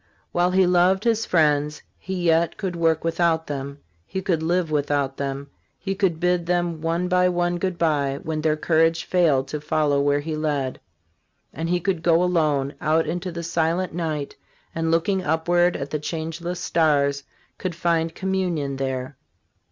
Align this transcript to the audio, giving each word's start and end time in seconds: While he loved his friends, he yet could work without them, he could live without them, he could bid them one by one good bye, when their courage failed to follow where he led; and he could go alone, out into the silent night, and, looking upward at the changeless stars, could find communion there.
While 0.31 0.49
he 0.49 0.65
loved 0.65 1.03
his 1.03 1.27
friends, 1.27 1.83
he 1.99 2.23
yet 2.23 2.57
could 2.57 2.75
work 2.75 3.03
without 3.03 3.45
them, 3.45 3.81
he 4.07 4.19
could 4.19 4.41
live 4.41 4.71
without 4.71 5.17
them, 5.17 5.51
he 5.77 5.93
could 5.93 6.19
bid 6.19 6.47
them 6.47 6.81
one 6.81 7.07
by 7.07 7.29
one 7.29 7.59
good 7.59 7.77
bye, 7.77 8.17
when 8.23 8.41
their 8.41 8.57
courage 8.57 9.03
failed 9.05 9.47
to 9.49 9.61
follow 9.61 10.01
where 10.01 10.21
he 10.21 10.35
led; 10.35 10.79
and 11.53 11.69
he 11.69 11.79
could 11.79 12.01
go 12.01 12.23
alone, 12.23 12.73
out 12.81 13.05
into 13.05 13.31
the 13.31 13.43
silent 13.43 13.93
night, 13.93 14.35
and, 14.73 14.89
looking 14.89 15.21
upward 15.21 15.77
at 15.77 15.91
the 15.91 15.99
changeless 15.99 16.59
stars, 16.59 17.21
could 17.59 17.75
find 17.75 18.15
communion 18.15 18.77
there. 18.77 19.17